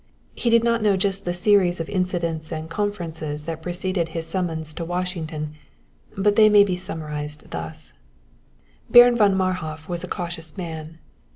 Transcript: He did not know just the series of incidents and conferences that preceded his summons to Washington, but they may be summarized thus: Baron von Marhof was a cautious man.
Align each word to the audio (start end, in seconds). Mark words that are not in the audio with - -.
He 0.33 0.49
did 0.49 0.63
not 0.63 0.81
know 0.81 0.97
just 0.97 1.25
the 1.25 1.31
series 1.33 1.79
of 1.79 1.87
incidents 1.87 2.51
and 2.51 2.67
conferences 2.71 3.45
that 3.45 3.61
preceded 3.61 4.09
his 4.09 4.25
summons 4.25 4.73
to 4.73 4.83
Washington, 4.83 5.53
but 6.17 6.35
they 6.35 6.49
may 6.49 6.63
be 6.63 6.75
summarized 6.75 7.51
thus: 7.51 7.93
Baron 8.89 9.15
von 9.15 9.35
Marhof 9.35 9.87
was 9.87 10.03
a 10.03 10.07
cautious 10.07 10.57
man. 10.57 10.97